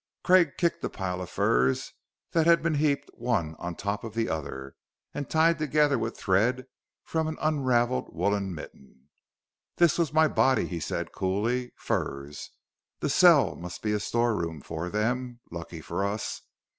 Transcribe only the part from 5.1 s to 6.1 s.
and tied together